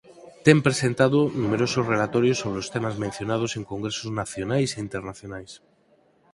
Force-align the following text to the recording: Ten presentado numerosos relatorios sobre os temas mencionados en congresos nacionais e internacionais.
Ten 0.45 0.57
presentado 0.67 1.19
numerosos 1.43 1.87
relatorios 1.93 2.41
sobre 2.43 2.59
os 2.63 2.71
temas 2.73 2.95
mencionados 3.03 3.51
en 3.57 3.63
congresos 3.71 4.09
nacionais 4.21 4.69
e 4.73 4.81
internacionais. 4.87 5.51